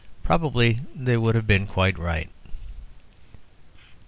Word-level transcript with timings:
Probably 0.23 0.79
they 0.95 1.15
would 1.15 1.35
have 1.35 1.45
been 1.45 1.67
quite 1.67 1.95
right. 1.99 2.31